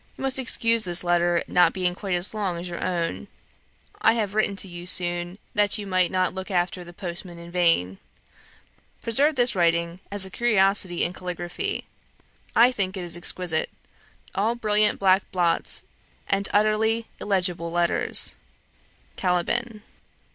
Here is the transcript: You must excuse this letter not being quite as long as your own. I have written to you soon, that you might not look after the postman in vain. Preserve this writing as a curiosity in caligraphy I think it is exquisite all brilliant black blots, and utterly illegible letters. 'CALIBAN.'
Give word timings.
You 0.17 0.23
must 0.23 0.39
excuse 0.39 0.83
this 0.83 1.03
letter 1.03 1.43
not 1.47 1.73
being 1.73 1.93
quite 1.93 2.15
as 2.15 2.33
long 2.33 2.57
as 2.57 2.67
your 2.67 2.83
own. 2.83 3.27
I 4.01 4.13
have 4.13 4.33
written 4.33 4.55
to 4.55 4.67
you 4.67 4.87
soon, 4.87 5.37
that 5.53 5.77
you 5.77 5.85
might 5.85 6.09
not 6.09 6.33
look 6.33 6.49
after 6.49 6.83
the 6.83 6.91
postman 6.91 7.37
in 7.37 7.51
vain. 7.51 7.99
Preserve 9.03 9.35
this 9.35 9.53
writing 9.55 9.99
as 10.09 10.25
a 10.25 10.31
curiosity 10.31 11.03
in 11.03 11.13
caligraphy 11.13 11.85
I 12.55 12.71
think 12.71 12.97
it 12.97 13.03
is 13.03 13.15
exquisite 13.15 13.69
all 14.33 14.55
brilliant 14.55 14.97
black 14.97 15.31
blots, 15.31 15.83
and 16.27 16.49
utterly 16.51 17.05
illegible 17.19 17.69
letters. 17.69 18.33
'CALIBAN.' 19.17 19.83